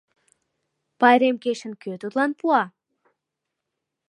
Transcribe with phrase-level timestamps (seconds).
[0.99, 2.63] —Пайрем кечын кӧ тудлан пуа?